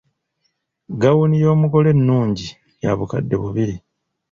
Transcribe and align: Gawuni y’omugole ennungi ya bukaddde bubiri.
Gawuni 1.01 1.35
y’omugole 1.43 1.89
ennungi 1.95 2.47
ya 2.83 2.91
bukaddde 2.97 3.35
bubiri. 3.43 3.75